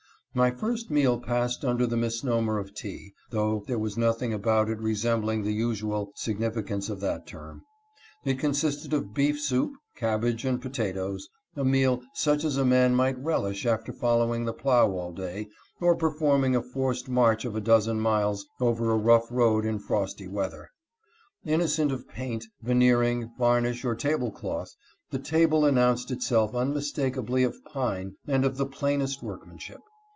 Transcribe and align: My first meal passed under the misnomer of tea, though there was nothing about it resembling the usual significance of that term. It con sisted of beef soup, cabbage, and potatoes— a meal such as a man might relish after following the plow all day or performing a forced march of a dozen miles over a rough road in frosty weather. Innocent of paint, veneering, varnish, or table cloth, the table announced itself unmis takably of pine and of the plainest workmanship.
My 0.33 0.49
first 0.49 0.89
meal 0.89 1.19
passed 1.19 1.65
under 1.65 1.85
the 1.85 1.97
misnomer 1.97 2.57
of 2.57 2.73
tea, 2.73 3.13
though 3.31 3.65
there 3.67 3.77
was 3.77 3.97
nothing 3.97 4.31
about 4.31 4.69
it 4.69 4.79
resembling 4.79 5.43
the 5.43 5.51
usual 5.51 6.13
significance 6.15 6.87
of 6.87 7.01
that 7.01 7.27
term. 7.27 7.63
It 8.23 8.39
con 8.39 8.51
sisted 8.51 8.93
of 8.93 9.13
beef 9.13 9.37
soup, 9.41 9.73
cabbage, 9.97 10.45
and 10.45 10.61
potatoes— 10.61 11.27
a 11.57 11.65
meal 11.65 12.01
such 12.13 12.45
as 12.45 12.55
a 12.55 12.63
man 12.63 12.95
might 12.95 13.17
relish 13.21 13.65
after 13.65 13.91
following 13.91 14.45
the 14.45 14.53
plow 14.53 14.89
all 14.91 15.11
day 15.11 15.49
or 15.81 15.97
performing 15.97 16.55
a 16.55 16.61
forced 16.63 17.09
march 17.09 17.43
of 17.43 17.57
a 17.57 17.59
dozen 17.59 17.99
miles 17.99 18.47
over 18.61 18.89
a 18.89 18.97
rough 18.97 19.29
road 19.29 19.65
in 19.65 19.79
frosty 19.79 20.29
weather. 20.29 20.69
Innocent 21.43 21.91
of 21.91 22.07
paint, 22.07 22.45
veneering, 22.61 23.31
varnish, 23.37 23.83
or 23.83 23.95
table 23.95 24.31
cloth, 24.31 24.73
the 25.09 25.19
table 25.19 25.65
announced 25.65 26.09
itself 26.09 26.53
unmis 26.53 26.87
takably 26.95 27.45
of 27.45 27.61
pine 27.65 28.15
and 28.27 28.45
of 28.45 28.55
the 28.55 28.65
plainest 28.65 29.21
workmanship. 29.21 29.81